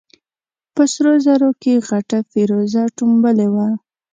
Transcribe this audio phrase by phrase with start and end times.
[0.75, 3.67] په سرو زرو کې غټه فېروزه ټومبلې وه.